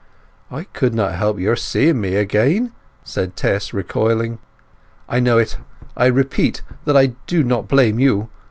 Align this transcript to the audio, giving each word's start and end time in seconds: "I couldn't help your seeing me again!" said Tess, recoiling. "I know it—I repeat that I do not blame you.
"I 0.49 0.63
couldn't 0.63 0.97
help 0.97 1.37
your 1.39 1.55
seeing 1.55 2.01
me 2.01 2.15
again!" 2.15 2.71
said 3.03 3.35
Tess, 3.35 3.71
recoiling. 3.71 4.39
"I 5.07 5.19
know 5.19 5.37
it—I 5.37 6.07
repeat 6.07 6.63
that 6.85 6.97
I 6.97 7.13
do 7.27 7.43
not 7.43 7.67
blame 7.67 7.99
you. 7.99 8.27